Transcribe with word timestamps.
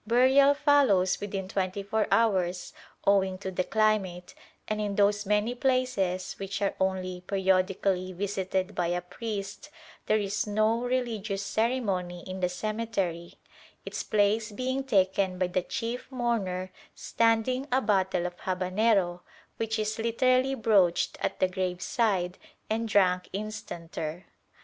Burial 0.07 0.55
follows 0.55 1.21
within 1.21 1.47
twenty 1.47 1.83
four 1.83 2.07
hours 2.11 2.73
owing 3.05 3.37
to 3.37 3.51
the 3.51 3.63
climate, 3.63 4.33
and 4.67 4.81
in 4.81 4.95
those 4.95 5.27
many 5.27 5.53
places 5.53 6.33
which 6.39 6.59
are 6.59 6.73
only 6.79 7.21
periodically 7.27 8.11
visited 8.11 8.73
by 8.73 8.87
a 8.87 8.99
priest 9.01 9.69
there 10.07 10.17
is 10.17 10.47
no 10.47 10.79
religious 10.79 11.43
ceremony 11.45 12.23
in 12.27 12.39
the 12.39 12.49
cemetery; 12.49 13.35
its 13.85 14.01
place 14.01 14.51
being 14.51 14.83
taken 14.83 15.37
by 15.37 15.45
the 15.45 15.61
chief 15.61 16.11
mourner 16.11 16.71
"standing" 16.95 17.67
a 17.71 17.79
bottle 17.79 18.25
of 18.25 18.35
habanero, 18.39 19.21
which 19.57 19.77
is 19.77 19.99
literally 19.99 20.55
broached 20.55 21.15
at 21.21 21.39
the 21.39 21.47
graveside 21.47 22.39
and 22.71 22.89
drunk 22.89 23.29
instanter. 23.33 24.25